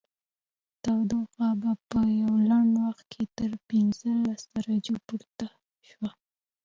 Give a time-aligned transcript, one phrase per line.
[0.83, 1.47] تودوخه
[1.89, 5.47] په یوه لنډ وخت کې تر پنځلس درجو پورته
[5.89, 6.09] شوه